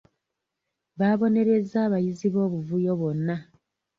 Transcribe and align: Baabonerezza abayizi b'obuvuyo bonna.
Baabonerezza 0.99 1.77
abayizi 1.87 2.27
b'obuvuyo 2.33 2.93
bonna. 3.01 3.35